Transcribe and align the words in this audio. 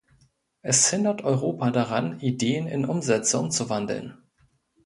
Es 0.63 0.89
hindert 0.89 1.23
Europa 1.23 1.69
daran, 1.69 2.19
Ideen 2.21 2.65
in 2.65 2.85
Umsätze 2.85 3.37
umzuwandeln. 3.37 4.17